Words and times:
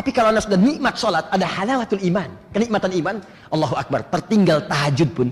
Tapi 0.00 0.16
kalau 0.16 0.32
anda 0.32 0.40
sudah 0.40 0.56
nikmat 0.56 0.96
sholat, 0.96 1.28
ada 1.28 1.44
halawatul 1.44 2.00
iman. 2.08 2.32
Kenikmatan 2.56 2.88
iman, 3.04 3.20
Allahu 3.52 3.76
Akbar. 3.76 4.00
Tertinggal 4.08 4.64
tahajud 4.64 5.12
pun. 5.12 5.28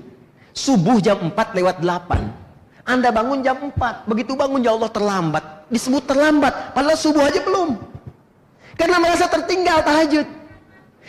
Subuh 0.52 1.00
jam 1.00 1.16
4 1.32 1.56
lewat 1.56 1.80
8. 1.80 2.84
Anda 2.84 3.08
bangun 3.08 3.40
jam 3.40 3.56
4. 3.72 4.04
Begitu 4.04 4.36
bangun 4.36 4.60
ya 4.60 4.76
Allah 4.76 4.92
terlambat. 4.92 5.64
Disebut 5.72 6.04
terlambat. 6.04 6.76
Padahal 6.76 7.00
subuh 7.00 7.24
aja 7.24 7.40
belum. 7.40 7.80
Karena 8.76 9.00
merasa 9.00 9.24
tertinggal 9.32 9.80
tahajud. 9.88 10.28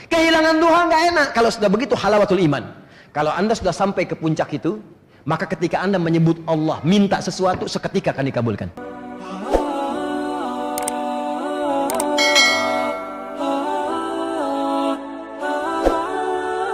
Kehilangan 0.08 0.56
duha 0.56 0.80
nggak 0.88 1.04
enak. 1.12 1.28
Kalau 1.36 1.52
sudah 1.52 1.68
begitu 1.68 2.00
halawatul 2.00 2.40
iman. 2.40 2.64
Kalau 3.12 3.36
anda 3.36 3.60
sudah 3.60 3.76
sampai 3.76 4.08
ke 4.08 4.16
puncak 4.16 4.56
itu, 4.56 4.80
maka 5.28 5.44
ketika 5.44 5.84
anda 5.84 6.00
menyebut 6.00 6.40
Allah, 6.48 6.80
minta 6.88 7.20
sesuatu, 7.20 7.68
seketika 7.68 8.16
akan 8.16 8.24
dikabulkan. 8.32 8.72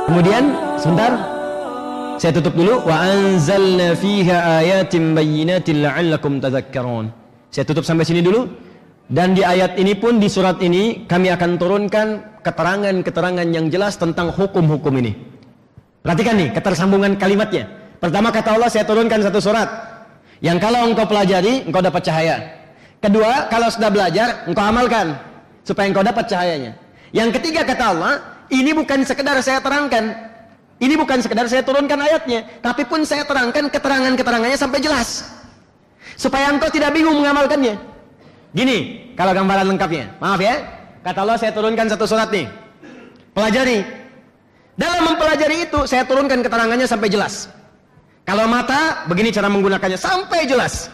Kemudian 0.05 0.53
sebentar 0.77 1.17
saya 2.21 2.31
tutup 2.31 2.53
dulu 2.53 2.85
wa 2.85 2.95
anzalna 3.09 3.97
fiha 3.97 4.61
ayatin 4.61 5.17
bayyinatin 5.17 5.81
la'allakum 5.81 6.37
tadhakkarun. 6.37 7.09
Saya 7.49 7.65
tutup 7.65 7.83
sampai 7.83 8.05
sini 8.05 8.21
dulu. 8.21 8.45
Dan 9.05 9.37
di 9.37 9.45
ayat 9.45 9.77
ini 9.77 9.93
pun 9.93 10.17
di 10.17 10.25
surat 10.25 10.57
ini 10.65 11.05
kami 11.05 11.29
akan 11.29 11.61
turunkan 11.61 12.41
keterangan-keterangan 12.41 13.45
yang 13.53 13.69
jelas 13.69 14.01
tentang 14.01 14.33
hukum-hukum 14.33 14.97
ini. 14.97 15.13
Perhatikan 16.01 16.37
nih 16.41 16.49
ketersambungan 16.53 17.13
kalimatnya. 17.17 17.69
Pertama 18.01 18.33
kata 18.33 18.57
Allah 18.57 18.69
saya 18.69 18.85
turunkan 18.85 19.21
satu 19.21 19.37
surat 19.37 19.69
yang 20.41 20.57
kalau 20.57 20.89
engkau 20.89 21.05
pelajari 21.05 21.65
engkau 21.69 21.85
dapat 21.85 22.01
cahaya. 22.01 22.35
Kedua 22.97 23.45
kalau 23.49 23.69
sudah 23.69 23.93
belajar 23.93 24.45
engkau 24.49 24.65
amalkan 24.65 25.17
supaya 25.61 25.85
engkau 25.85 26.01
dapat 26.01 26.25
cahayanya. 26.25 26.71
Yang 27.13 27.41
ketiga 27.41 27.61
kata 27.61 27.85
Allah 27.93 28.34
ini 28.49 28.71
bukan 28.73 29.01
sekedar 29.05 29.37
saya 29.41 29.59
terangkan. 29.61 30.33
Ini 30.75 30.99
bukan 30.99 31.23
sekedar 31.23 31.47
saya 31.47 31.63
turunkan 31.63 31.95
ayatnya, 32.03 32.43
tapi 32.59 32.83
pun 32.83 33.07
saya 33.07 33.23
terangkan 33.23 33.71
keterangan-keterangannya 33.71 34.59
sampai 34.59 34.83
jelas. 34.83 35.23
Supaya 36.19 36.51
engkau 36.51 36.67
tidak 36.67 36.91
bingung 36.91 37.15
mengamalkannya. 37.15 37.79
Gini, 38.51 39.11
kalau 39.15 39.31
gambaran 39.31 39.71
lengkapnya. 39.71 40.11
Maaf 40.19 40.39
ya. 40.43 40.59
Kata 40.99 41.23
Allah 41.23 41.37
saya 41.39 41.51
turunkan 41.55 41.87
satu 41.87 42.03
surat 42.03 42.27
nih. 42.27 42.47
Pelajari. 43.31 43.83
Dalam 44.75 45.15
mempelajari 45.15 45.67
itu 45.67 45.87
saya 45.87 46.03
turunkan 46.03 46.43
keterangannya 46.43 46.87
sampai 46.87 47.07
jelas. 47.07 47.47
Kalau 48.27 48.43
mata, 48.49 49.07
begini 49.07 49.31
cara 49.31 49.47
menggunakannya 49.47 49.99
sampai 49.99 50.43
jelas. 50.43 50.91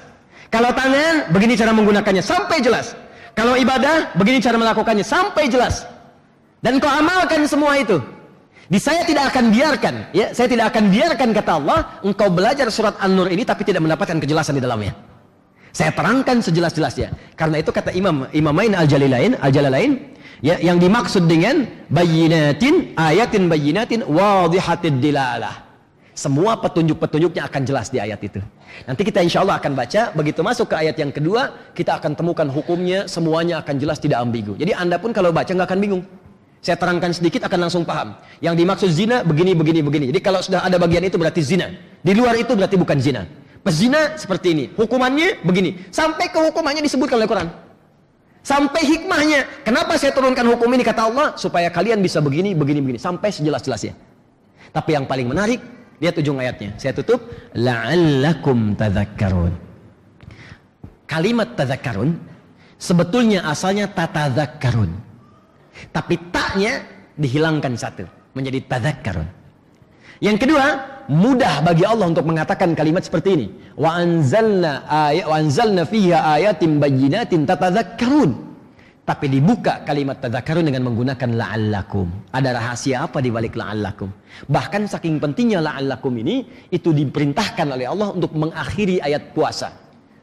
Kalau 0.52 0.70
tangan, 0.76 1.32
begini 1.32 1.56
cara 1.58 1.72
menggunakannya 1.74 2.22
sampai 2.22 2.60
jelas. 2.62 2.94
Kalau 3.34 3.56
ibadah, 3.56 4.14
begini 4.20 4.44
cara 4.44 4.60
melakukannya 4.60 5.06
sampai 5.06 5.48
jelas. 5.48 5.88
Dan 6.62 6.78
kau 6.78 6.90
amalkan 6.90 7.50
semua 7.50 7.76
itu. 7.82 7.98
Di 8.72 8.80
saya 8.80 9.04
tidak 9.04 9.36
akan 9.36 9.52
biarkan, 9.52 9.96
ya, 10.16 10.32
saya 10.32 10.48
tidak 10.48 10.72
akan 10.72 10.88
biarkan 10.88 11.30
kata 11.36 11.52
Allah, 11.60 11.80
engkau 12.08 12.32
belajar 12.32 12.72
surat 12.72 12.96
An-Nur 13.04 13.28
ini 13.28 13.44
tapi 13.44 13.68
tidak 13.68 13.84
mendapatkan 13.84 14.16
kejelasan 14.16 14.56
di 14.56 14.64
dalamnya. 14.64 14.96
Saya 15.76 15.92
terangkan 15.92 16.40
sejelas-jelasnya. 16.40 17.36
Karena 17.36 17.60
itu 17.60 17.76
kata 17.76 17.92
Imam 17.92 18.32
Imamain 18.32 18.72
Al-Jalilain, 18.72 19.36
Al-Jalalain, 19.44 20.16
ya, 20.40 20.56
yang 20.64 20.80
dimaksud 20.80 21.28
dengan 21.28 21.68
bayinatin, 21.92 22.96
ayatin 22.96 23.52
bayinatin, 23.52 24.08
wadihatid 24.08 25.04
dilalah. 25.04 25.68
Semua 26.16 26.56
petunjuk-petunjuknya 26.60 27.48
akan 27.52 27.62
jelas 27.68 27.92
di 27.92 28.00
ayat 28.00 28.24
itu. 28.24 28.40
Nanti 28.88 29.02
kita 29.04 29.20
insya 29.20 29.44
Allah 29.44 29.60
akan 29.60 29.76
baca, 29.76 30.16
begitu 30.16 30.40
masuk 30.44 30.72
ke 30.72 30.76
ayat 30.80 30.96
yang 30.96 31.12
kedua, 31.12 31.72
kita 31.76 32.00
akan 32.00 32.16
temukan 32.16 32.48
hukumnya, 32.48 33.08
semuanya 33.08 33.60
akan 33.60 33.76
jelas 33.80 34.00
tidak 34.00 34.24
ambigu. 34.24 34.56
Jadi 34.56 34.72
anda 34.76 34.96
pun 34.96 35.12
kalau 35.12 35.36
baca 35.36 35.50
nggak 35.52 35.68
akan 35.68 35.82
bingung. 35.84 36.04
Saya 36.62 36.78
terangkan 36.78 37.10
sedikit 37.10 37.42
akan 37.50 37.68
langsung 37.68 37.82
paham. 37.82 38.14
Yang 38.38 38.56
dimaksud 38.62 38.90
zina 38.94 39.26
begini, 39.26 39.58
begini, 39.58 39.82
begini. 39.82 40.06
Jadi 40.14 40.20
kalau 40.22 40.46
sudah 40.46 40.62
ada 40.62 40.78
bagian 40.78 41.02
itu 41.02 41.18
berarti 41.18 41.42
zina. 41.42 41.74
Di 42.06 42.14
luar 42.14 42.38
itu 42.38 42.54
berarti 42.54 42.78
bukan 42.78 43.02
zina. 43.02 43.26
Pezina 43.62 44.18
seperti 44.18 44.54
ini. 44.54 44.66
Hukumannya 44.74 45.42
begini. 45.42 45.90
Sampai 45.90 46.30
ke 46.30 46.38
hukumannya 46.38 46.86
disebutkan 46.86 47.18
oleh 47.18 47.30
Quran. 47.30 47.50
Sampai 48.42 48.82
hikmahnya. 48.86 49.66
Kenapa 49.66 49.98
saya 50.02 50.14
turunkan 50.14 50.46
hukum 50.54 50.70
ini 50.74 50.82
kata 50.82 51.10
Allah? 51.10 51.28
Supaya 51.38 51.70
kalian 51.70 52.02
bisa 52.02 52.22
begini, 52.22 52.58
begini, 52.58 52.82
begini. 52.82 52.98
Sampai 53.02 53.30
sejelas-jelasnya. 53.30 53.94
Tapi 54.74 54.98
yang 54.98 55.06
paling 55.06 55.30
menarik, 55.30 55.62
lihat 56.02 56.18
ujung 56.18 56.42
ayatnya. 56.42 56.74
Saya 56.82 56.94
tutup. 56.94 57.22
La'allakum 57.54 58.74
tadhakkarun. 58.74 59.54
Kalimat 61.06 61.54
tadhakkarun 61.54 62.18
sebetulnya 62.82 63.46
asalnya 63.46 63.86
tatadhakkarun. 63.94 65.11
Tapi 65.92 66.16
taknya 66.32 66.84
dihilangkan 67.18 67.74
satu. 67.76 68.06
Menjadi 68.32 68.64
tadhakkarun. 68.64 69.28
Yang 70.22 70.38
kedua, 70.46 70.66
mudah 71.10 71.66
bagi 71.66 71.82
Allah 71.82 72.08
untuk 72.08 72.30
mengatakan 72.30 72.78
kalimat 72.78 73.02
seperti 73.02 73.30
ini. 73.34 73.48
Wa 73.74 73.98
anzalna 73.98 74.86
ayat 74.86 75.26
wa 75.26 75.36
anzalna 75.36 75.84
fiha 75.84 76.38
ayatin 76.38 76.78
bayyinatin 76.78 77.44
tatadhakkarun. 77.50 78.54
Tapi 79.02 79.26
dibuka 79.34 79.82
kalimat 79.82 80.22
tadzakarun 80.22 80.62
dengan 80.62 80.86
menggunakan 80.88 81.34
la'allakum. 81.34 82.06
Ada 82.30 82.54
rahasia 82.54 83.10
apa 83.10 83.18
di 83.18 83.34
balik 83.34 83.58
la'allakum? 83.58 84.14
Bahkan 84.46 84.86
saking 84.86 85.18
pentingnya 85.18 85.58
la'allakum 85.58 86.14
ini 86.22 86.46
itu 86.70 86.94
diperintahkan 86.94 87.66
oleh 87.76 87.90
Allah 87.90 88.14
untuk 88.14 88.38
mengakhiri 88.38 89.02
ayat 89.02 89.34
puasa. 89.34 89.74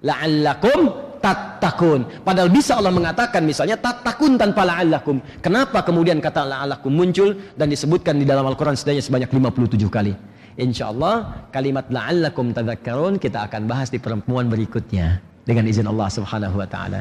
La'allakum 0.07 0.95
tattakun. 1.19 2.23
Padahal 2.23 2.51
bisa 2.51 2.79
Allah 2.79 2.95
mengatakan 2.95 3.43
misalnya 3.43 3.77
tattakun 3.79 4.39
tanpa 4.39 4.65
la'allakum. 4.65 5.19
Kenapa 5.43 5.83
kemudian 5.83 6.23
kata 6.23 6.47
la'allakum 6.47 6.91
muncul 6.91 7.35
dan 7.59 7.69
disebutkan 7.69 8.19
di 8.19 8.25
dalam 8.25 8.47
Al-Quran 8.47 8.75
setidaknya 8.79 9.05
sebanyak 9.05 9.31
57 9.31 9.91
kali. 9.91 10.15
Insya 10.59 10.91
Allah 10.91 11.47
kalimat 11.55 11.87
la'allakum 11.87 12.51
tadzakarun 12.51 13.23
kita 13.23 13.47
akan 13.47 13.71
bahas 13.71 13.91
di 13.91 14.03
pertemuan 14.03 14.51
berikutnya. 14.51 15.23
Dengan 15.49 15.65
izin 15.65 15.89
Allah 15.89 16.13
subhanahu 16.13 16.61
wa 16.61 16.69
ta'ala. 16.69 17.01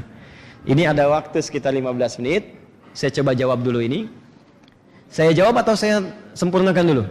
Ini 0.64 0.96
ada 0.96 1.12
waktu 1.12 1.44
sekitar 1.44 1.76
15 1.76 2.24
menit. 2.24 2.56
Saya 2.96 3.12
coba 3.12 3.36
jawab 3.36 3.60
dulu 3.60 3.84
ini. 3.84 4.08
Saya 5.12 5.36
jawab 5.36 5.60
atau 5.60 5.76
saya 5.76 6.00
sempurnakan 6.32 6.84
dulu? 6.88 7.04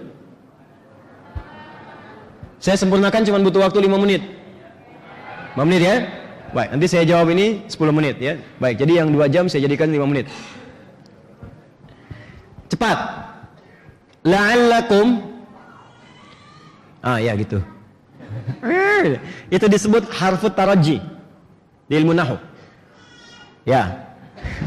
Saya 2.56 2.80
sempurnakan 2.80 3.20
cuma 3.20 3.38
butuh 3.44 3.68
waktu 3.68 3.84
5 3.84 4.00
menit. 4.00 4.22
5 5.56 5.68
menit 5.68 5.82
ya? 5.84 5.96
Baik, 6.54 6.68
nanti 6.74 6.86
saya 6.86 7.04
jawab 7.06 7.32
ini 7.34 7.66
10 7.66 7.90
menit 7.94 8.16
ya. 8.22 8.38
Baik, 8.62 8.82
jadi 8.82 9.02
yang 9.02 9.08
2 9.10 9.26
jam 9.32 9.44
saya 9.50 9.66
jadikan 9.66 9.90
5 9.90 10.06
menit. 10.06 10.26
Cepat. 12.70 12.98
La'allakum 14.26 15.36
Ah 17.06 17.22
ya 17.22 17.38
gitu. 17.38 17.62
Itu 19.54 19.66
disebut 19.70 20.10
harfut 20.10 20.50
taraji 20.58 20.98
di 21.86 21.94
ilmu 21.94 22.10
nahu. 22.10 22.34
Ya. 23.62 23.94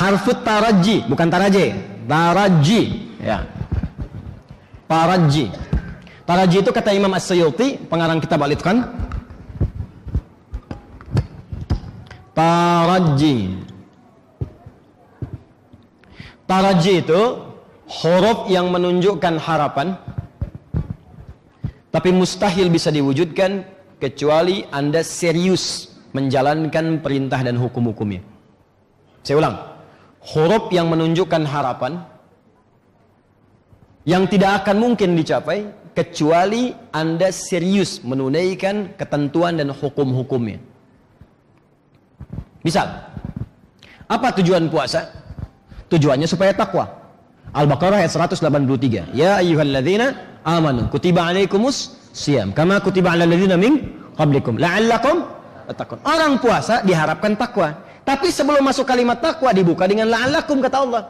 Harfut 0.00 0.42
taraji, 0.42 1.04
bukan 1.06 1.28
taraji, 1.28 1.76
taraji, 2.08 2.80
ya. 3.20 3.44
Taraji. 4.88 5.52
Taraji 6.24 6.56
itu 6.62 6.70
kata 6.70 6.94
Imam 6.94 7.10
As-Sayyuti, 7.10 7.90
pengarang 7.90 8.22
kitab 8.22 8.40
Al-Itqan. 8.40 8.86
Taraji. 12.40 13.36
Taraji 16.48 16.92
itu 17.04 17.20
huruf 18.00 18.48
yang 18.48 18.72
menunjukkan 18.72 19.36
harapan 19.36 19.92
tapi 21.92 22.16
mustahil 22.16 22.72
bisa 22.72 22.88
diwujudkan 22.88 23.60
kecuali 24.00 24.64
Anda 24.72 25.04
serius 25.04 25.92
menjalankan 26.16 27.04
perintah 27.04 27.44
dan 27.44 27.60
hukum-hukumnya. 27.60 28.24
Saya 29.20 29.36
ulang. 29.44 29.56
Huruf 30.20 30.72
yang 30.72 30.88
menunjukkan 30.88 31.44
harapan 31.44 32.00
yang 34.08 34.24
tidak 34.32 34.64
akan 34.64 34.76
mungkin 34.80 35.12
dicapai 35.12 35.68
kecuali 35.92 36.72
Anda 36.88 37.36
serius 37.36 38.00
menunaikan 38.00 38.96
ketentuan 38.96 39.60
dan 39.60 39.68
hukum-hukumnya. 39.76 40.69
Misal, 42.60 42.86
apa 44.10 44.28
tujuan 44.36 44.68
puasa? 44.68 45.08
Tujuannya 45.90 46.28
supaya 46.28 46.52
takwa. 46.52 46.86
Al-Baqarah 47.50 48.04
ayat 48.04 48.14
183. 48.14 49.10
Ya 49.10 49.42
ayyuhalladzina 49.42 50.38
amanu 50.46 50.86
kutiba 50.86 51.26
alaikumus 51.26 51.98
siyam 52.14 52.54
kama 52.54 52.78
kutiba 52.78 53.10
alal 53.10 53.26
ladzina 53.26 53.58
min 53.58 53.90
qablikum 54.14 54.54
la'allakum 54.60 55.26
tattaqun. 55.70 55.98
Orang 56.06 56.38
puasa 56.38 56.86
diharapkan 56.86 57.34
takwa. 57.34 57.74
Tapi 58.06 58.30
sebelum 58.30 58.62
masuk 58.62 58.86
kalimat 58.86 59.18
takwa 59.18 59.50
dibuka 59.50 59.86
dengan 59.86 60.10
la'allakum 60.10 60.62
kata 60.62 60.78
Allah. 60.78 61.02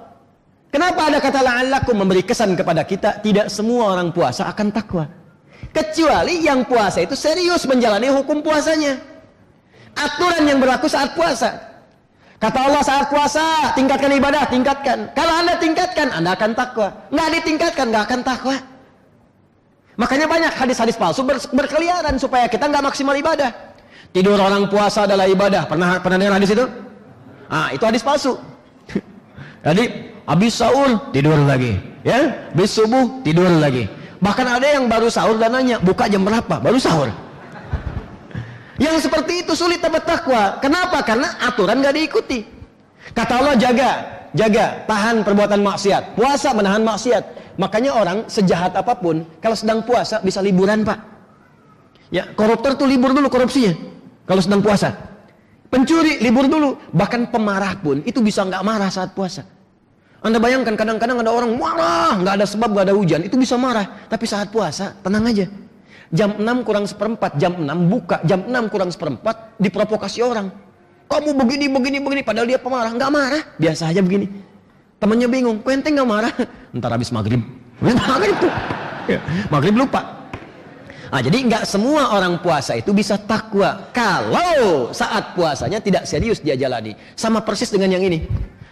Kenapa 0.70 1.10
ada 1.10 1.18
kata 1.18 1.40
la'allakum 1.42 1.98
memberi 1.98 2.22
kesan 2.22 2.54
kepada 2.54 2.86
kita 2.86 3.20
tidak 3.20 3.50
semua 3.50 3.92
orang 3.98 4.14
puasa 4.14 4.46
akan 4.48 4.70
takwa. 4.70 5.04
Kecuali 5.70 6.40
yang 6.46 6.64
puasa 6.64 7.04
itu 7.04 7.18
serius 7.18 7.68
menjalani 7.68 8.08
hukum 8.08 8.40
puasanya. 8.40 9.09
Aturan 9.96 10.44
yang 10.46 10.58
berlaku 10.62 10.86
saat 10.86 11.12
puasa. 11.14 11.70
Kata 12.40 12.56
Allah 12.56 12.80
saat 12.80 13.12
puasa, 13.12 13.76
tingkatkan 13.76 14.16
ibadah, 14.16 14.48
tingkatkan. 14.48 15.12
Kalau 15.12 15.32
Anda 15.44 15.60
tingkatkan, 15.60 16.08
Anda 16.08 16.32
akan 16.32 16.56
takwa. 16.56 16.88
Nggak 17.12 17.28
ditingkatkan, 17.36 17.86
nggak 17.92 18.04
akan 18.08 18.20
takwa. 18.24 18.56
Makanya 20.00 20.24
banyak 20.24 20.52
hadis-hadis 20.56 20.96
palsu 20.96 21.20
ber 21.20 21.36
berkeliaran 21.52 22.16
supaya 22.16 22.48
kita 22.48 22.64
nggak 22.64 22.80
maksimal 22.80 23.12
ibadah. 23.12 23.52
Tidur 24.16 24.40
orang 24.40 24.72
puasa 24.72 25.04
adalah 25.04 25.28
ibadah. 25.28 25.68
Pernah 25.68 26.00
pernah 26.00 26.16
dengar 26.16 26.40
hadis 26.40 26.56
itu? 26.56 26.64
Ah, 27.52 27.68
itu 27.76 27.84
hadis 27.84 28.00
palsu. 28.00 28.40
Jadi 29.68 30.16
habis 30.24 30.56
sahur 30.56 31.12
tidur 31.12 31.36
lagi, 31.44 31.76
ya. 32.00 32.48
Habis 32.56 32.72
subuh 32.72 33.20
tidur 33.20 33.52
lagi. 33.60 33.84
Bahkan 34.24 34.46
ada 34.48 34.64
yang 34.80 34.88
baru 34.88 35.12
sahur 35.12 35.36
dan 35.36 35.52
nanya, 35.52 35.76
buka 35.76 36.08
jam 36.08 36.24
berapa? 36.24 36.56
Baru 36.56 36.80
sahur. 36.80 37.12
Yang 38.80 39.12
seperti 39.12 39.44
itu 39.44 39.52
sulit 39.52 39.84
bertakwa. 39.84 40.56
Kenapa? 40.64 41.04
Karena 41.04 41.36
aturan 41.44 41.84
gak 41.84 41.92
diikuti. 41.92 42.40
Kata 43.12 43.44
Allah 43.44 43.54
jaga, 43.60 43.90
jaga, 44.32 44.88
tahan 44.88 45.20
perbuatan 45.20 45.60
maksiat. 45.60 46.16
Puasa 46.16 46.56
menahan 46.56 46.80
maksiat. 46.80 47.52
Makanya 47.60 47.92
orang 47.92 48.18
sejahat 48.24 48.72
apa 48.72 48.96
pun, 48.96 49.28
kalau 49.44 49.52
sedang 49.52 49.84
puasa 49.84 50.24
bisa 50.24 50.40
liburan 50.40 50.80
pak. 50.80 50.96
Ya, 52.08 52.32
koruptor 52.32 52.72
tuh 52.80 52.88
libur 52.88 53.12
dulu 53.12 53.28
korupsinya. 53.28 53.76
Kalau 54.24 54.40
sedang 54.40 54.64
puasa. 54.64 54.96
Pencuri 55.68 56.16
libur 56.24 56.48
dulu. 56.48 56.80
Bahkan 56.96 57.28
pemarah 57.28 57.76
pun 57.76 58.00
itu 58.08 58.24
bisa 58.24 58.48
nggak 58.48 58.64
marah 58.64 58.88
saat 58.88 59.12
puasa. 59.12 59.44
Anda 60.24 60.40
bayangkan 60.40 60.72
kadang-kadang 60.72 61.20
ada 61.20 61.32
orang 61.32 61.52
marah, 61.56 62.16
nggak 62.16 62.34
ada 62.40 62.46
sebab, 62.48 62.76
nggak 62.76 62.92
ada 62.92 62.94
hujan, 62.96 63.20
itu 63.24 63.36
bisa 63.40 63.56
marah. 63.60 64.04
Tapi 64.08 64.24
saat 64.28 64.52
puasa, 64.52 64.92
tenang 65.00 65.24
aja 65.28 65.48
jam 66.10 66.34
6 66.36 66.66
kurang 66.66 66.84
seperempat, 66.90 67.38
jam 67.38 67.54
6 67.54 67.66
buka, 67.86 68.18
jam 68.26 68.42
6 68.42 68.72
kurang 68.72 68.90
seperempat, 68.90 69.56
diprovokasi 69.62 70.20
orang. 70.26 70.50
Kamu 71.10 71.34
begini, 71.34 71.66
begini, 71.66 71.98
begini, 71.98 72.22
padahal 72.22 72.46
dia 72.46 72.58
pemarah. 72.58 72.90
Nggak 72.94 73.10
marah, 73.10 73.42
biasa 73.58 73.90
aja 73.90 73.98
begini. 74.02 74.30
Temannya 75.02 75.26
bingung, 75.26 75.58
kuenteng 75.62 75.98
nggak 75.98 76.08
marah. 76.10 76.32
Ntar 76.76 76.90
habis 76.94 77.10
maghrib. 77.10 77.42
Habis 77.80 77.96
maghrib 77.96 78.36
tuh. 78.36 78.52
Ya, 79.08 79.18
maghrib 79.48 79.72
lupa. 79.72 80.28
Nah, 81.10 81.18
jadi 81.24 81.42
nggak 81.42 81.64
semua 81.66 82.14
orang 82.14 82.38
puasa 82.38 82.78
itu 82.78 82.94
bisa 82.94 83.18
takwa 83.18 83.90
kalau 83.90 84.94
saat 84.94 85.34
puasanya 85.34 85.82
tidak 85.82 86.06
serius 86.06 86.38
dia 86.38 86.54
jalani. 86.54 86.94
Sama 87.18 87.42
persis 87.42 87.72
dengan 87.72 87.96
yang 87.98 88.04
ini. 88.04 88.28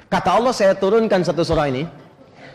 Kata 0.06 0.38
Allah 0.38 0.55
saya 0.55 0.76
turunkan 0.76 1.25
satu 1.26 1.43
surah 1.43 1.67
ini 1.67 1.88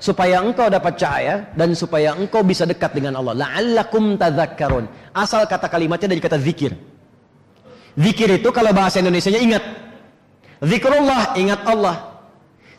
supaya 0.03 0.43
engkau 0.43 0.67
dapat 0.67 0.99
cahaya 0.99 1.47
dan 1.55 1.71
supaya 1.71 2.11
engkau 2.11 2.43
bisa 2.43 2.67
dekat 2.67 2.91
dengan 2.91 3.15
Allah. 3.23 3.39
La'allakum 3.39 4.19
tadzakkarun. 4.19 5.15
Asal 5.15 5.47
kata 5.47 5.71
kalimatnya 5.71 6.11
dari 6.11 6.19
kata 6.19 6.35
zikir. 6.43 6.75
Zikir 7.95 8.35
itu 8.35 8.51
kalau 8.51 8.75
bahasa 8.75 8.99
Indonesia-nya 8.99 9.39
ingat. 9.39 9.63
Zikrullah, 10.59 11.39
ingat 11.39 11.63
Allah. 11.63 12.19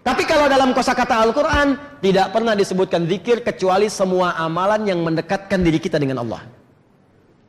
Tapi 0.05 0.29
kalau 0.29 0.53
dalam 0.53 0.77
kosakata 0.77 1.17
Al-Quran 1.25 1.97
tidak 2.05 2.29
pernah 2.29 2.53
disebutkan 2.53 3.09
zikir 3.09 3.41
kecuali 3.41 3.89
semua 3.89 4.37
amalan 4.37 4.85
yang 4.85 5.01
mendekatkan 5.01 5.65
diri 5.65 5.81
kita 5.81 5.97
dengan 5.97 6.21
Allah. 6.21 6.45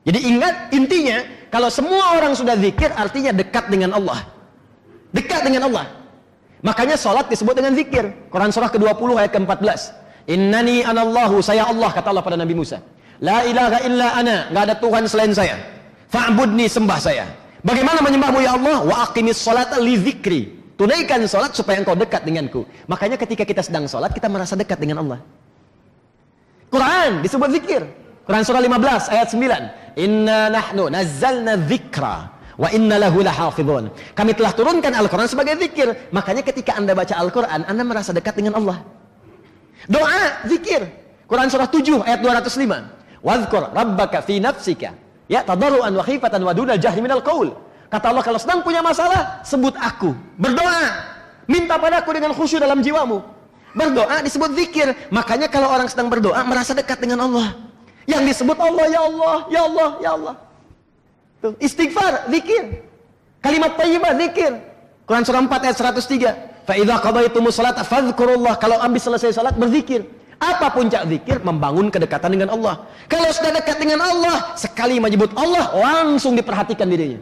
Jadi 0.07 0.23
ingat 0.23 0.71
intinya 0.71 1.19
kalau 1.51 1.67
semua 1.67 2.15
orang 2.15 2.31
sudah 2.31 2.55
zikir 2.55 2.95
artinya 2.95 3.35
dekat 3.35 3.67
dengan 3.67 3.91
Allah. 3.91 4.23
Dekat 5.11 5.43
dengan 5.43 5.67
Allah. 5.67 6.04
Makanya 6.65 6.97
sholat 6.97 7.29
disebut 7.29 7.53
dengan 7.53 7.77
zikir. 7.77 8.09
Quran 8.33 8.49
surah 8.49 8.73
ke-20 8.73 9.09
ayat 9.21 9.31
ke-14. 9.37 9.81
Innani 10.25 10.81
anallahu, 10.81 11.37
saya 11.45 11.69
Allah, 11.69 11.93
kata 11.93 12.09
Allah 12.09 12.25
pada 12.25 12.33
Nabi 12.41 12.57
Musa. 12.57 12.81
La 13.21 13.45
ilaha 13.45 13.85
illa 13.85 14.07
ana, 14.17 14.49
nggak 14.49 14.63
ada 14.65 14.75
Tuhan 14.81 15.03
selain 15.05 15.29
saya. 15.29 15.61
Fa'budni, 16.09 16.65
sembah 16.65 16.97
saya. 16.97 17.29
Bagaimana 17.61 18.01
menyembahmu 18.01 18.41
ya 18.41 18.57
Allah? 18.57 18.81
Wa 18.81 18.95
aqimis 19.05 19.37
sholat 19.45 19.77
li 19.77 19.93
zikri. 20.01 20.41
Tunaikan 20.73 21.21
sholat 21.29 21.53
supaya 21.53 21.79
engkau 21.79 21.93
dekat 21.93 22.25
denganku. 22.25 22.65
Makanya 22.89 23.15
ketika 23.21 23.45
kita 23.45 23.61
sedang 23.61 23.85
sholat, 23.85 24.09
kita 24.11 24.25
merasa 24.25 24.57
dekat 24.57 24.81
dengan 24.81 25.05
Allah. 25.05 25.19
Quran 26.73 27.21
disebut 27.21 27.49
zikir. 27.61 27.81
Quran 28.25 28.41
surah 28.41 28.59
15 28.59 29.13
ayat 29.13 29.27
9. 29.29 30.01
Inna 30.01 30.49
nahnu 30.49 30.89
nazzalna 30.89 31.61
zikra 31.69 32.34
Wa 32.55 32.71
inna 32.71 32.95
lahu 32.95 33.19
lahafidhun. 33.19 33.91
Kami 34.15 34.31
telah 34.31 34.51
turunkan 34.55 34.95
Al-Quran 34.95 35.27
sebagai 35.27 35.59
zikir. 35.59 35.91
Makanya 36.15 36.41
ketika 36.43 36.79
anda 36.79 36.95
baca 36.95 37.11
Al-Quran, 37.19 37.67
anda 37.67 37.83
merasa 37.83 38.15
dekat 38.15 38.39
dengan 38.39 38.55
Allah. 38.63 38.79
Doa, 39.91 40.47
zikir. 40.47 40.87
Quran 41.27 41.47
surah 41.51 41.67
7 41.67 42.05
ayat 42.05 42.19
205. 42.23 43.21
Wadhkur 43.25 43.73
rabbaka 43.75 44.23
fi 44.23 44.39
nafsika. 44.39 44.95
Ya, 45.25 45.41
tadarruan 45.41 45.91
wa 45.91 46.03
khifatan 46.05 46.41
wa 46.45 46.53
dunal 46.53 46.77
jahri 46.77 47.01
minal 47.01 47.21
qaul. 47.25 47.51
Kata 47.89 48.13
Allah 48.13 48.23
kalau 48.23 48.39
sedang 48.39 48.61
punya 48.61 48.79
masalah, 48.85 49.41
sebut 49.41 49.73
aku. 49.77 50.13
Berdoa. 50.37 51.15
Minta 51.45 51.77
padaku 51.77 52.13
dengan 52.13 52.33
khusyuk 52.33 52.61
dalam 52.61 52.81
jiwamu. 52.81 53.21
Berdoa 53.75 54.23
disebut 54.23 54.55
zikir. 54.55 54.87
Makanya 55.11 55.51
kalau 55.51 55.69
orang 55.69 55.91
sedang 55.91 56.07
berdoa 56.07 56.39
merasa 56.47 56.71
dekat 56.71 57.01
dengan 57.03 57.27
Allah. 57.27 57.57
Yang 58.05 58.31
disebut 58.31 58.57
Allah, 58.61 58.85
ya 58.87 59.01
Allah, 59.01 59.37
ya 59.49 59.61
Allah, 59.65 59.89
ya 59.99 60.11
Allah. 60.13 60.35
Tuh, 61.43 61.53
istighfar, 61.59 62.31
zikir. 62.31 62.85
Kalimat 63.43 63.77
thayyibah, 63.77 64.13
zikir. 64.17 64.51
Quran 65.05 65.23
surah 65.23 65.41
4 65.45 65.65
ayat 65.69 65.77
103. 65.77 66.65
Fa 66.65 66.73
idza 66.73 66.95
qadaytumus 66.97 67.53
salata 67.53 67.85
fadhkurullah. 67.85 68.57
Kalau 68.57 68.81
habis 68.81 69.05
selesai 69.05 69.37
salat 69.37 69.53
berzikir. 69.53 70.01
Apa 70.41 70.73
puncak 70.73 71.07
zikir? 71.07 71.39
Membangun 71.45 71.87
kedekatan 71.93 72.35
dengan 72.35 72.49
Allah. 72.51 72.83
Kalau 73.07 73.29
sudah 73.31 73.55
dekat 73.55 73.77
dengan 73.79 74.03
Allah, 74.03 74.57
sekali 74.59 74.99
menyebut 74.99 75.31
Allah, 75.37 75.71
langsung 75.71 76.35
diperhatikan 76.35 76.89
dirinya. 76.89 77.21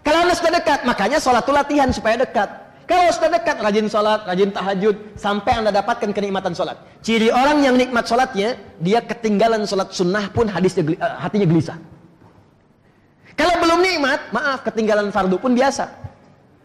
Kalau 0.00 0.24
anda 0.24 0.32
sudah 0.32 0.56
dekat, 0.56 0.88
makanya 0.88 1.18
sholat 1.20 1.44
itu 1.44 1.52
latihan 1.52 1.88
supaya 1.92 2.16
dekat. 2.16 2.48
Kalau 2.88 3.12
sudah 3.12 3.28
dekat, 3.36 3.60
rajin 3.60 3.86
sholat, 3.92 4.24
rajin 4.24 4.48
tahajud, 4.48 4.96
sampai 5.20 5.60
anda 5.60 5.68
dapatkan 5.68 6.08
kenikmatan 6.08 6.56
sholat. 6.56 6.80
Ciri 7.04 7.28
orang 7.28 7.60
yang 7.60 7.76
nikmat 7.76 8.08
sholatnya, 8.08 8.56
dia 8.80 9.04
ketinggalan 9.04 9.68
sholat 9.68 9.92
sunnah 9.92 10.32
pun 10.32 10.48
hadisnya, 10.48 10.96
eh, 10.96 10.96
hatinya 11.20 11.44
gelisah. 11.44 11.76
Kalau 13.38 13.54
belum 13.62 13.78
nikmat, 13.86 14.34
maaf 14.34 14.66
ketinggalan 14.66 15.14
fardu 15.14 15.38
pun 15.38 15.54
biasa. 15.54 15.86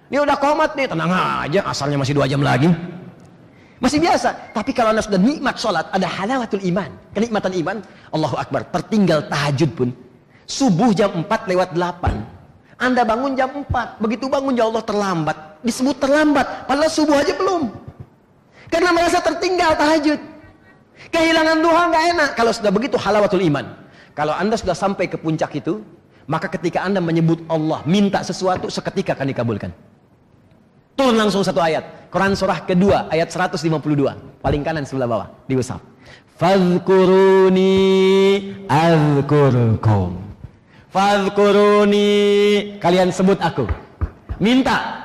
Ini 0.09 0.17
udah 0.25 0.37
komat 0.41 0.73
nih, 0.73 0.89
tenang 0.89 1.13
aja, 1.13 1.61
asalnya 1.69 2.01
masih 2.01 2.17
dua 2.17 2.25
jam 2.25 2.41
lagi. 2.41 2.69
Masih 3.77 3.99
biasa. 3.99 4.55
Tapi 4.55 4.71
kalau 4.71 4.95
anda 4.95 5.03
sudah 5.03 5.19
nikmat 5.19 5.59
sholat, 5.59 5.85
ada 5.91 6.07
halawatul 6.07 6.63
iman. 6.65 6.87
Kenikmatan 7.11 7.51
iman, 7.61 7.77
Allahu 8.15 8.39
Akbar. 8.39 8.63
Tertinggal 8.71 9.27
tahajud 9.27 9.69
pun. 9.75 9.89
Subuh 10.47 10.95
jam 10.95 11.11
4 11.11 11.51
lewat 11.51 11.75
8. 11.75 12.79
Anda 12.79 13.03
bangun 13.03 13.35
jam 13.35 13.51
4. 13.51 13.99
Begitu 13.99 14.31
bangun, 14.31 14.55
ya 14.55 14.71
Allah 14.71 14.83
terlambat. 14.87 15.37
Disebut 15.67 15.99
terlambat. 15.99 16.63
Padahal 16.63 16.87
subuh 16.87 17.19
aja 17.19 17.35
belum. 17.35 17.75
Karena 18.71 18.95
merasa 18.95 19.19
tertinggal 19.19 19.75
tahajud. 19.75 20.19
Kehilangan 21.11 21.57
duha 21.59 21.81
nggak 21.91 22.03
enak. 22.15 22.29
Kalau 22.39 22.51
sudah 22.55 22.71
begitu 22.71 22.95
halawatul 22.95 23.43
iman. 23.43 23.67
Kalau 24.15 24.31
anda 24.31 24.55
sudah 24.55 24.77
sampai 24.77 25.11
ke 25.11 25.19
puncak 25.19 25.51
itu, 25.59 25.83
maka 26.25 26.47
ketika 26.47 26.83
anda 26.83 27.03
menyebut 27.03 27.43
Allah, 27.51 27.83
minta 27.83 28.23
sesuatu, 28.23 28.71
seketika 28.71 29.15
akan 29.15 29.27
dikabulkan. 29.31 29.71
Turun 30.93 31.17
langsung 31.17 31.41
satu 31.41 31.59
ayat. 31.59 32.07
Quran 32.13 32.37
surah 32.37 32.63
kedua, 32.63 33.09
ayat 33.09 33.33
152. 33.33 34.39
Paling 34.39 34.61
kanan 34.61 34.85
sebelah 34.85 35.09
bawah, 35.09 35.27
di 35.49 35.57
WhatsApp. 35.57 35.81
Fadhkuruni 36.37 37.73
azkurkum. 38.69 40.21
Fadhkuruni. 40.93 42.09
Kalian 42.77 43.09
sebut 43.09 43.41
aku. 43.41 43.65
Minta. 44.37 45.01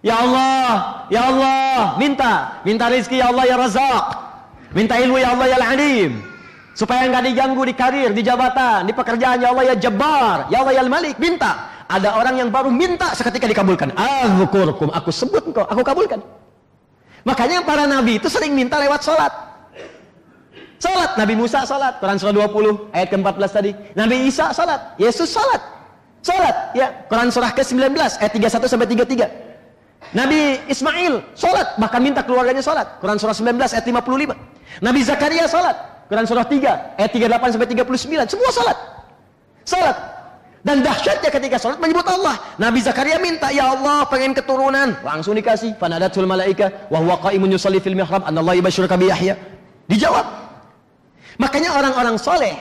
Ya 0.00 0.22
Allah, 0.22 0.98
Ya 1.08 1.24
Allah, 1.32 1.96
minta. 1.96 2.60
Minta 2.62 2.92
rezeki 2.92 3.24
ya 3.24 3.32
Allah 3.32 3.44
ya 3.48 3.56
Razak. 3.56 4.06
Minta 4.76 5.00
ilmu 5.00 5.16
ya 5.16 5.32
Allah 5.32 5.46
ya 5.48 5.56
Al-Alim. 5.56 6.27
Supaya 6.78 7.10
nggak 7.10 7.26
diganggu 7.26 7.62
di 7.66 7.74
karir, 7.74 8.14
di 8.14 8.22
jabatan, 8.22 8.86
di 8.86 8.94
pekerjaan. 8.94 9.42
Ya 9.42 9.50
Allah 9.50 9.74
ya 9.74 9.74
Jabbar, 9.74 10.46
Ya 10.46 10.62
Allah 10.62 10.78
ya 10.78 10.86
Malik. 10.86 11.18
Minta. 11.18 11.74
Ada 11.90 12.14
orang 12.14 12.38
yang 12.38 12.48
baru 12.54 12.70
minta 12.70 13.10
seketika 13.18 13.50
dikabulkan. 13.50 13.96
Azkurkum, 13.98 14.92
aku 14.94 15.10
sebut 15.10 15.42
engkau, 15.42 15.64
aku 15.66 15.82
kabulkan. 15.82 16.20
Makanya 17.26 17.64
para 17.64 17.88
nabi 17.88 18.20
itu 18.20 18.28
sering 18.30 18.54
minta 18.54 18.78
lewat 18.78 19.02
sholat. 19.02 19.32
Sholat, 20.78 21.18
Nabi 21.18 21.34
Musa 21.34 21.66
sholat, 21.66 21.98
Quran 21.98 22.22
surah 22.22 22.30
20 22.46 22.94
ayat 22.94 23.08
ke-14 23.10 23.50
tadi. 23.50 23.70
Nabi 23.98 24.30
Isa 24.30 24.54
sholat, 24.54 24.94
Yesus 24.94 25.26
sholat. 25.34 25.58
Sholat, 26.22 26.70
ya. 26.78 26.94
Quran 27.10 27.34
surah 27.34 27.50
ke-19 27.50 27.98
ayat 27.98 28.30
31 28.30 28.70
sampai 28.70 28.86
33. 28.86 30.14
Nabi 30.14 30.62
Ismail 30.70 31.34
sholat, 31.34 31.74
bahkan 31.82 31.98
minta 31.98 32.22
keluarganya 32.22 32.62
sholat. 32.62 33.02
Quran 33.02 33.18
surah 33.18 33.34
19 33.34 33.58
ayat 33.58 33.82
55. 33.82 34.38
Nabi 34.78 35.00
Zakaria 35.02 35.50
sholat, 35.50 35.97
Quran 36.08 36.24
surah 36.24 36.46
3 36.48 36.96
ayat 36.98 37.10
38 37.12 37.52
sampai 37.54 37.68
39 37.68 38.32
semua 38.32 38.50
salat. 38.50 38.78
Salat. 39.68 39.96
Dan 40.64 40.82
dahsyatnya 40.82 41.30
ketika 41.30 41.56
salat 41.60 41.78
menyebut 41.78 42.04
Allah. 42.08 42.34
Nabi 42.58 42.82
Zakaria 42.82 43.20
minta, 43.20 43.52
"Ya 43.52 43.70
Allah, 43.70 44.08
pengen 44.08 44.34
keturunan." 44.34 44.96
Langsung 45.04 45.36
dikasih. 45.38 45.76
Fanadatul 45.78 46.26
malaika 46.26 46.88
wa 46.90 46.98
huwa 46.98 47.20
qa'imun 47.22 47.52
yusalli 47.52 47.78
fil 47.78 47.94
mihrab, 47.94 48.24
"Anallahu 48.26 48.58
yubashshiruka 48.58 48.96
bi 48.98 49.06
Yahya." 49.12 49.38
Dijawab. 49.86 50.26
Makanya 51.38 51.78
orang-orang 51.78 52.16
soleh 52.18 52.56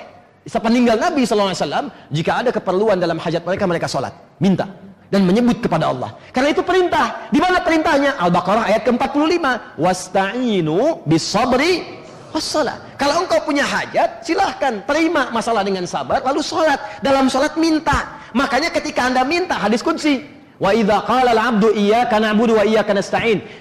sepeninggal 0.46 0.96
Nabi 1.01 1.27
SAW, 1.27 1.89
jika 2.13 2.32
ada 2.46 2.50
keperluan 2.54 3.01
dalam 3.01 3.18
hajat 3.20 3.44
mereka, 3.44 3.63
mereka 3.66 3.88
sholat. 3.89 4.13
Minta. 4.38 4.68
dan 5.08 5.24
menyebut 5.24 5.63
kepada 5.63 5.88
Allah. 5.92 6.12
Karena 6.36 6.51
itu 6.51 6.60
perintah. 6.63 7.32
Di 7.32 7.39
mana 7.39 7.63
perintahnya? 7.63 8.20
Al-Baqarah 8.20 8.68
ayat 8.68 8.84
ke-45. 8.84 9.46
Wasta'inu 9.80 11.08
bisabri 11.08 12.04
wassalah. 12.36 12.84
Kalau 12.98 13.24
engkau 13.24 13.38
punya 13.46 13.62
hajat, 13.62 14.25
silahkan 14.25 14.82
terima 14.89 15.30
masalah 15.30 15.62
dengan 15.62 15.86
sabar, 15.86 16.25
lalu 16.25 16.42
sholat. 16.42 16.82
Dalam 17.06 17.30
sholat 17.30 17.54
minta. 17.54 18.18
Makanya 18.34 18.74
ketika 18.74 19.06
anda 19.06 19.22
minta, 19.22 19.54
hadis 19.54 19.86
kunci. 19.86 20.25
Wa 20.58 20.74
idza 20.74 21.06
qala 21.06 21.38
al-'abdu 21.38 21.70
iyyaka 21.77 22.18
na'budu 22.18 22.58
wa 22.58 22.66
iyyaka. 22.66 22.98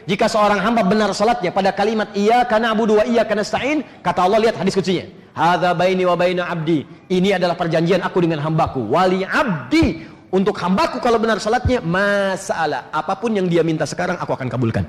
Jika 0.09 0.27
seorang 0.33 0.65
hamba 0.65 0.81
benar 0.81 1.13
salatnya 1.13 1.53
pada 1.53 1.69
kalimat 1.77 2.09
iyyaka 2.17 2.57
na'budu 2.57 2.97
wa 2.97 3.05
iyyaka 3.05 3.37
nasta'in, 3.37 3.85
kata 4.01 4.25
Allah 4.25 4.49
lihat 4.49 4.57
hadis 4.57 4.73
kuncinya. 4.73 5.05
Hadza 5.37 5.77
baini 5.77 6.09
wa 6.09 6.17
baina 6.17 6.49
'abdi. 6.49 6.89
Ini 7.13 7.37
adalah 7.37 7.61
perjanjian 7.61 8.01
aku 8.01 8.25
dengan 8.25 8.41
hambaku. 8.41 8.89
Wali 8.89 9.29
'abdi 9.29 10.09
untuk 10.33 10.57
hambaku 10.57 10.97
kalau 11.05 11.21
benar 11.21 11.37
salatnya 11.37 11.85
masalah 11.85 12.89
apa 12.89 13.13
pun 13.21 13.37
yang 13.37 13.45
dia 13.45 13.61
minta 13.61 13.85
sekarang 13.85 14.17
aku 14.17 14.33
akan 14.33 14.49
kabulkan. 14.49 14.89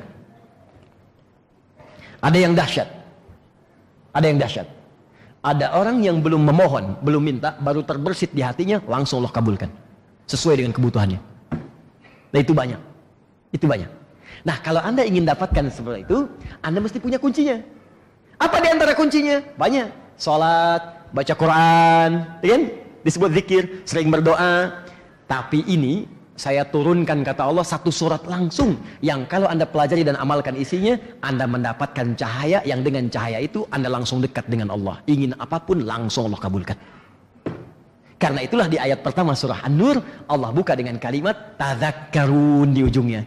Ada 2.23 2.37
yang 2.39 2.55
dahsyat. 2.55 2.96
Ada 4.13 4.25
yang 4.27 4.39
dahsyat. 4.39 4.67
Ada 5.43 5.71
orang 5.77 6.03
yang 6.03 6.19
belum 6.19 6.43
memohon, 6.43 6.99
belum 6.99 7.23
minta, 7.23 7.55
baru 7.61 7.85
terbersit 7.85 8.33
di 8.35 8.43
hatinya, 8.43 8.83
langsung 8.83 9.23
Allah 9.23 9.31
kabulkan. 9.31 9.69
Sesuai 10.27 10.59
dengan 10.59 10.73
kebutuhannya. 10.75 11.19
Nah 12.33 12.39
itu 12.41 12.51
banyak. 12.51 12.81
Itu 13.55 13.65
banyak. 13.69 13.87
Nah 14.43 14.59
kalau 14.59 14.83
anda 14.83 15.07
ingin 15.07 15.23
dapatkan 15.23 15.71
seperti 15.71 16.03
itu, 16.03 16.27
anda 16.59 16.83
mesti 16.83 16.99
punya 16.99 17.15
kuncinya. 17.15 17.63
Apa 18.37 18.59
di 18.59 18.67
antara 18.69 18.91
kuncinya? 18.93 19.39
Banyak. 19.55 20.19
Salat, 20.19 21.09
baca 21.13 21.33
Quran, 21.37 22.09
ya 22.43 22.49
kan? 22.57 22.63
Disebut 23.05 23.29
zikir, 23.31 23.63
sering 23.87 24.11
berdoa. 24.11 24.83
Tapi 25.29 25.63
ini 25.63 26.09
saya 26.37 26.63
turunkan 26.69 27.25
kata 27.25 27.49
Allah 27.49 27.65
satu 27.65 27.89
surat 27.89 28.21
langsung 28.29 28.77
yang 29.01 29.25
kalau 29.25 29.49
anda 29.49 29.65
pelajari 29.65 30.05
dan 30.05 30.15
amalkan 30.21 30.53
isinya 30.53 30.93
anda 31.25 31.49
mendapatkan 31.49 32.13
cahaya 32.13 32.61
yang 32.63 32.85
dengan 32.85 33.09
cahaya 33.09 33.41
itu 33.41 33.65
anda 33.73 33.89
langsung 33.89 34.21
dekat 34.21 34.45
dengan 34.45 34.69
Allah 34.69 35.01
ingin 35.09 35.33
apa 35.41 35.57
pun 35.57 35.81
langsung 35.81 36.29
Allah 36.29 36.37
kabulkan 36.37 36.77
karena 38.17 38.41
itulah 38.41 38.65
di 38.65 38.81
ayat 38.81 39.05
pertama 39.05 39.37
surah 39.37 39.61
An-Nur 39.61 40.01
Allah 40.25 40.49
buka 40.49 40.73
dengan 40.73 40.97
kalimat 40.97 41.53
tadzakkarun 41.61 42.73
di 42.73 42.81
ujungnya. 42.81 43.21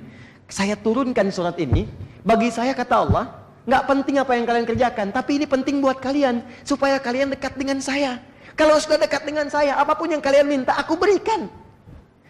Saya 0.51 0.75
turunkan 0.75 1.31
surat 1.31 1.55
ini 1.63 1.87
bagi 2.27 2.51
saya 2.51 2.75
kata 2.75 2.95
Allah 3.07 3.25
nggak 3.71 3.87
penting 3.87 4.19
apa 4.19 4.35
yang 4.35 4.45
kalian 4.51 4.67
kerjakan, 4.67 5.07
tapi 5.15 5.39
ini 5.39 5.47
penting 5.47 5.79
buat 5.79 6.03
kalian 6.03 6.43
supaya 6.67 6.99
kalian 6.99 7.31
dekat 7.31 7.55
dengan 7.55 7.79
saya. 7.79 8.19
Kalau 8.59 8.75
sudah 8.83 8.99
dekat 8.99 9.23
dengan 9.23 9.47
saya, 9.47 9.79
apa 9.79 9.95
pun 9.95 10.11
yang 10.11 10.19
kalian 10.19 10.51
minta 10.51 10.75
aku 10.75 10.99
berikan. 10.99 11.47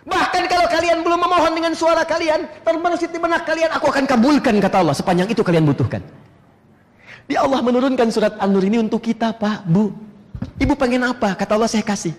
Bahkan 0.01 0.43
kalau 0.49 0.67
kalian 0.73 1.05
belum 1.05 1.21
memohon 1.21 1.53
dengan 1.53 1.73
suara 1.77 2.09
kalian, 2.09 2.49
terbersit 2.65 3.13
di 3.13 3.21
benak 3.21 3.45
kalian, 3.45 3.69
aku 3.77 3.93
akan 3.93 4.09
kabulkan 4.09 4.57
kata 4.57 4.81
Allah 4.81 4.97
sepanjang 4.97 5.29
itu 5.29 5.45
kalian 5.45 5.69
butuhkan. 5.69 6.01
Di 7.29 7.37
Allah 7.37 7.61
menurunkan 7.61 8.09
surat 8.09 8.35
An-Nur 8.41 8.65
ini 8.65 8.81
untuk 8.81 9.05
kita, 9.05 9.37
Pak, 9.37 9.69
Bu. 9.69 9.93
Ibu 10.57 10.73
pengen 10.75 11.05
apa? 11.05 11.37
Kata 11.37 11.55
Allah 11.55 11.69
saya 11.69 11.85
kasih. 11.85 12.17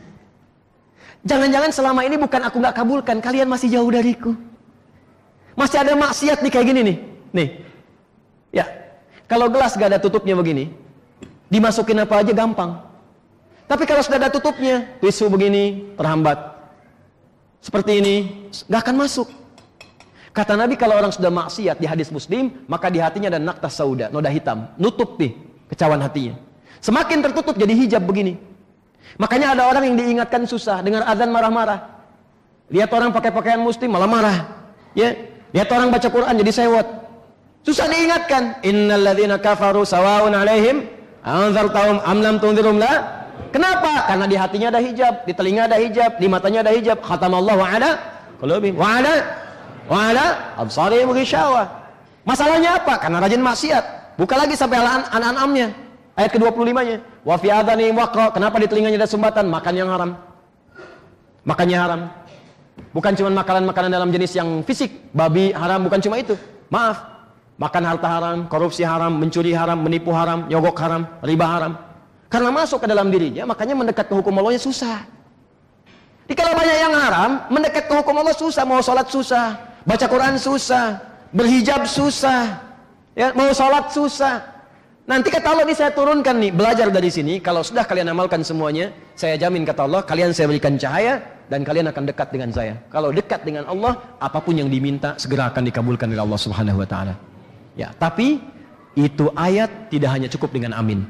Jangan-jangan 1.26 1.74
selama 1.74 2.02
ini 2.06 2.22
bukan 2.22 2.42
aku 2.46 2.62
nggak 2.62 2.76
kabulkan, 2.78 3.18
kalian 3.18 3.50
masih 3.50 3.68
jauh 3.74 3.90
dariku. 3.90 4.38
Masih 5.58 5.82
ada 5.82 5.94
maksiat 5.98 6.40
nih 6.46 6.52
kayak 6.54 6.66
gini 6.70 6.82
nih. 6.86 6.98
Nih. 7.34 7.50
Ya. 8.54 8.66
Kalau 9.26 9.48
gelas 9.48 9.80
gak 9.80 9.96
ada 9.96 10.00
tutupnya 10.00 10.36
begini, 10.36 10.76
dimasukin 11.48 12.04
apa 12.04 12.20
aja 12.20 12.36
gampang. 12.36 12.84
Tapi 13.64 13.88
kalau 13.88 14.04
sudah 14.04 14.20
ada 14.20 14.28
tutupnya, 14.28 14.84
tisu 15.00 15.32
begini 15.32 15.96
terhambat. 15.96 16.51
Seperti 17.62 18.02
ini, 18.02 18.16
gak 18.66 18.90
akan 18.90 19.06
masuk. 19.06 19.30
Kata 20.32 20.58
Nabi 20.58 20.80
kalau 20.80 20.98
orang 20.98 21.14
sudah 21.14 21.30
maksiat 21.30 21.78
di 21.78 21.86
hadis 21.86 22.10
Muslim, 22.10 22.66
maka 22.66 22.88
di 22.90 22.98
hatinya 22.98 23.30
ada 23.30 23.40
naktas 23.40 23.78
sauda, 23.78 24.10
noda 24.10 24.32
hitam, 24.32 24.72
nutup 24.80 25.20
nih 25.20 25.36
kecawan 25.70 26.00
hatinya. 26.02 26.40
Semakin 26.82 27.22
tertutup 27.22 27.54
jadi 27.60 27.76
hijab 27.78 28.02
begini. 28.08 28.40
Makanya 29.20 29.54
ada 29.54 29.68
orang 29.68 29.92
yang 29.92 29.96
diingatkan 30.00 30.48
susah 30.50 30.82
dengan 30.82 31.06
azan 31.06 31.30
marah-marah. 31.30 32.02
Lihat 32.72 32.90
orang 32.96 33.12
pakai 33.12 33.30
pakaian 33.36 33.60
muslim 33.60 33.92
malah 33.92 34.08
marah. 34.08 34.38
Ya, 34.96 35.14
lihat 35.52 35.68
orang 35.70 35.92
baca 35.92 36.08
Quran 36.08 36.34
jadi 36.40 36.52
sewot. 36.64 36.88
Susah 37.68 37.86
diingatkan. 37.92 38.64
Innalladzina 38.66 39.38
kafaru 39.38 39.84
sawaun 39.84 40.32
alaihim 40.34 40.88
anzartahum 41.22 42.00
am 42.02 42.18
lam 42.24 42.36
tunzirum 42.40 42.80
la. 42.80 43.28
Kenapa? 43.50 44.06
Karena 44.06 44.26
di 44.30 44.36
hatinya 44.38 44.68
ada 44.70 44.80
hijab, 44.80 45.26
di 45.26 45.34
telinga 45.34 45.66
ada 45.66 45.78
hijab, 45.82 46.22
di 46.22 46.28
matanya 46.30 46.62
ada 46.62 46.72
hijab. 46.78 47.02
Khatamallahu 47.02 47.62
ala 47.66 47.90
qulubihim 48.38 48.78
wa 48.78 48.88
ala 49.02 49.14
wa 49.90 49.98
ala 50.14 50.26
absarihim 50.62 51.10
ghishawah. 51.12 51.66
Masalahnya 52.22 52.78
apa? 52.78 53.02
Karena 53.02 53.18
rajin 53.18 53.42
maksiat. 53.42 53.86
Buka 54.22 54.38
lagi 54.38 54.54
sampai 54.54 54.78
anak-anaknya. 54.78 55.74
Ayat 56.14 56.30
ke-25-nya. 56.38 56.98
Wa 57.26 57.36
fi 57.42 57.50
adhanihim 57.50 57.98
waqra. 57.98 58.30
Kenapa 58.30 58.62
di 58.62 58.70
telinganya 58.70 59.02
ada 59.02 59.10
sumbatan? 59.10 59.50
Makan 59.50 59.74
yang 59.74 59.90
haram. 59.90 60.14
Makannya 61.42 61.78
haram. 61.82 62.02
Bukan 62.92 63.16
cuma 63.16 63.30
makanan-makanan 63.42 63.90
dalam 63.90 64.10
jenis 64.12 64.36
yang 64.36 64.62
fisik, 64.68 65.10
babi 65.16 65.56
haram 65.56 65.88
bukan 65.88 66.00
cuma 66.04 66.20
itu. 66.20 66.36
Maaf. 66.68 67.08
Makan 67.62 67.84
harta 67.86 68.08
haram, 68.10 68.38
korupsi 68.50 68.82
haram, 68.82 69.22
mencuri 69.22 69.54
haram, 69.54 69.78
menipu 69.78 70.10
haram, 70.10 70.50
nyogok 70.50 70.78
haram, 70.82 71.06
riba 71.22 71.46
haram. 71.46 71.78
Karena 72.32 72.48
masuk 72.48 72.80
ke 72.80 72.88
dalam 72.88 73.12
dirinya, 73.12 73.44
makanya 73.44 73.76
mendekat 73.76 74.08
ke 74.08 74.16
hukum 74.16 74.32
Allah 74.40 74.56
susah. 74.56 75.04
Kalau 76.32 76.56
banyak 76.56 76.78
yang 76.80 76.96
haram, 76.96 77.32
mendekat 77.52 77.92
ke 77.92 77.94
hukum 77.94 78.16
Allah 78.16 78.32
susah, 78.32 78.64
mau 78.64 78.80
sholat 78.80 79.12
susah, 79.12 79.60
baca 79.84 80.06
Quran 80.08 80.40
susah, 80.40 81.04
berhijab 81.36 81.84
susah, 81.84 82.64
ya, 83.20 83.36
mau 83.36 83.52
sholat 83.52 83.92
susah. 83.92 84.48
Nanti 85.04 85.28
kata 85.28 85.44
Allah 85.52 85.68
ini 85.68 85.76
saya 85.76 85.92
turunkan 85.92 86.40
nih, 86.40 86.56
belajar 86.56 86.88
dari 86.88 87.12
sini. 87.12 87.44
Kalau 87.44 87.68
sudah 87.68 87.84
kalian 87.84 88.16
amalkan 88.16 88.48
semuanya, 88.48 88.96
saya 89.12 89.36
jamin 89.36 89.68
kata 89.68 89.84
Allah, 89.84 90.08
kalian 90.08 90.32
saya 90.32 90.48
berikan 90.48 90.80
cahaya 90.80 91.20
dan 91.52 91.68
kalian 91.68 91.92
akan 91.92 92.08
dekat 92.08 92.32
dengan 92.32 92.48
saya. 92.56 92.80
Kalau 92.88 93.12
dekat 93.12 93.44
dengan 93.44 93.68
Allah, 93.68 94.00
apa 94.24 94.40
pun 94.40 94.56
yang 94.56 94.72
diminta 94.72 95.20
segera 95.20 95.52
akan 95.52 95.68
dikabulkan 95.68 96.08
oleh 96.16 96.24
Allah 96.24 96.40
Subhanahu 96.40 96.80
wa 96.80 96.88
taala. 96.88 97.20
Ya, 97.76 97.92
tapi 97.92 98.40
itu 98.96 99.28
ayat 99.36 99.92
tidak 99.92 100.16
hanya 100.16 100.32
cukup 100.32 100.56
dengan 100.56 100.80
amin. 100.80 101.04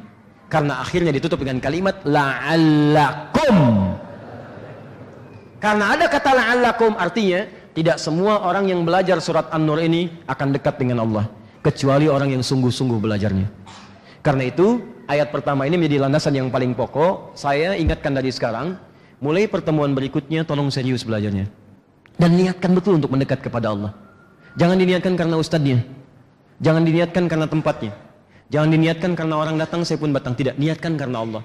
Karena 0.51 0.83
akhirnya 0.83 1.15
ditutup 1.15 1.39
dengan 1.39 1.63
kalimat 1.63 2.03
la'allakum. 2.03 3.57
Karena 5.63 5.95
ada 5.95 6.11
kata 6.11 6.31
la'allakum 6.35 6.99
artinya 6.99 7.47
tidak 7.71 7.95
semua 8.03 8.43
orang 8.43 8.67
yang 8.67 8.83
belajar 8.83 9.23
surat 9.23 9.47
An-Nur 9.55 9.79
ini 9.79 10.11
akan 10.27 10.51
dekat 10.51 10.75
dengan 10.75 11.07
Allah 11.07 11.31
kecuali 11.63 12.11
orang 12.11 12.35
yang 12.35 12.43
sungguh-sungguh 12.43 12.99
belajarnya. 12.99 13.47
Karena 14.19 14.43
itu, 14.43 14.83
ayat 15.07 15.31
pertama 15.31 15.63
ini 15.63 15.79
menjadi 15.79 16.03
landasan 16.03 16.35
yang 16.35 16.51
paling 16.51 16.75
pokok. 16.75 17.33
Saya 17.39 17.79
ingatkan 17.79 18.11
dari 18.11 18.29
sekarang, 18.29 18.75
mulai 19.23 19.47
pertemuan 19.47 19.95
berikutnya 19.95 20.43
tolong 20.43 20.67
serius 20.67 21.07
belajarnya. 21.07 21.47
Dan 22.19 22.35
niatkan 22.35 22.75
betul 22.75 22.99
untuk 22.99 23.09
mendekat 23.15 23.39
kepada 23.39 23.71
Allah. 23.71 23.95
Jangan 24.59 24.75
diniatkan 24.75 25.15
karena 25.15 25.39
ustadznya. 25.39 25.79
Jangan 26.59 26.83
diniatkan 26.83 27.23
karena 27.31 27.47
tempatnya. 27.47 27.95
Jangan 28.51 28.67
diniatkan 28.67 29.11
karena 29.15 29.35
orang 29.39 29.55
datang, 29.55 29.87
saya 29.87 29.95
pun 29.95 30.11
batang. 30.11 30.35
Tidak, 30.35 30.59
niatkan 30.59 30.99
karena 30.99 31.23
Allah. 31.23 31.43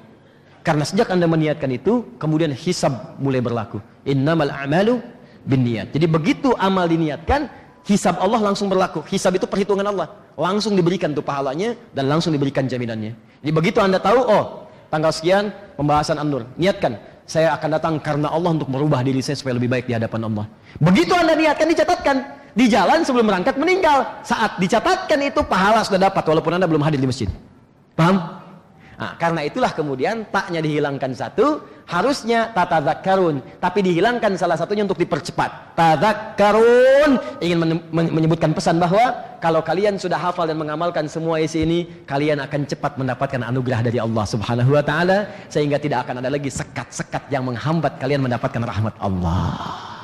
Karena 0.67 0.83
sejak 0.83 1.07
anda 1.15 1.31
meniatkan 1.31 1.71
itu, 1.71 2.19
kemudian 2.19 2.51
hisab 2.51 3.15
mulai 3.23 3.39
berlaku. 3.39 3.79
Innamal 4.03 4.51
a'malu 4.51 4.99
bin 5.47 5.63
niat. 5.63 5.95
Jadi 5.95 6.11
begitu 6.11 6.51
amal 6.59 6.91
diniatkan, 6.91 7.47
hisab 7.87 8.19
Allah 8.19 8.43
langsung 8.43 8.67
berlaku. 8.67 9.07
Hisab 9.07 9.39
itu 9.39 9.47
perhitungan 9.47 9.87
Allah. 9.87 10.11
Langsung 10.35 10.75
diberikan 10.75 11.15
tuh 11.15 11.23
pahalanya 11.23 11.79
dan 11.95 12.11
langsung 12.11 12.35
diberikan 12.35 12.67
jaminannya. 12.67 13.15
Jadi 13.39 13.53
begitu 13.55 13.79
Anda 13.79 14.03
tahu, 14.03 14.19
oh, 14.27 14.67
tanggal 14.91 15.15
sekian 15.15 15.55
pembahasan 15.79 16.19
An-Nur. 16.19 16.51
Niatkan, 16.59 16.99
saya 17.23 17.55
akan 17.55 17.69
datang 17.79 17.95
karena 18.03 18.35
Allah 18.35 18.51
untuk 18.59 18.67
merubah 18.67 19.07
diri 19.07 19.23
saya 19.23 19.39
supaya 19.39 19.55
lebih 19.55 19.71
baik 19.71 19.87
di 19.87 19.95
hadapan 19.95 20.27
Allah. 20.27 20.51
Begitu 20.83 21.15
Anda 21.15 21.39
niatkan 21.39 21.71
dicatatkan. 21.71 22.17
Di 22.57 22.73
jalan 22.73 23.05
sebelum 23.05 23.29
berangkat 23.29 23.61
meninggal. 23.61 24.25
Saat 24.25 24.57
dicatatkan 24.57 25.21
itu 25.21 25.45
pahala 25.45 25.85
sudah 25.85 26.09
dapat 26.09 26.25
walaupun 26.25 26.57
Anda 26.57 26.65
belum 26.65 26.81
hadir 26.81 26.97
di 26.97 27.05
masjid. 27.05 27.29
Paham? 27.93 28.17
Nah, 28.97 29.13
karena 29.21 29.45
itulah 29.45 29.77
kemudian 29.77 30.25
taknya 30.33 30.65
dihilangkan 30.65 31.13
satu, 31.13 31.61
harusnya 31.85 32.49
tatadzakkarun, 32.57 33.61
tapi 33.61 33.85
dihilangkan 33.85 34.41
salah 34.41 34.57
satunya 34.57 34.89
untuk 34.89 34.97
dipercepat. 34.97 35.77
Tadzakkarun 35.77 37.21
ingin 37.45 37.77
menyebutkan 37.93 38.57
pesan 38.57 38.81
bahwa 38.81 39.37
kalau 39.37 39.61
kalian 39.61 40.01
sudah 40.01 40.17
hafal 40.17 40.49
dan 40.49 40.57
mengamalkan 40.57 41.05
semua 41.13 41.45
isi 41.45 41.69
ini, 41.69 41.85
kalian 42.09 42.41
akan 42.41 42.65
cepat 42.65 42.97
mendapatkan 42.97 43.45
anugerah 43.45 43.85
dari 43.85 44.01
Allah 44.01 44.25
Subhanahu 44.25 44.73
wa 44.73 44.81
taala 44.81 45.29
sehingga 45.53 45.77
tidak 45.77 46.09
akan 46.09 46.25
ada 46.25 46.33
lagi 46.33 46.49
sekat-sekat 46.49 47.29
yang 47.29 47.45
menghambat 47.45 48.01
kalian 48.01 48.25
mendapatkan 48.25 48.65
rahmat 48.65 48.97
Allah. 48.97 49.96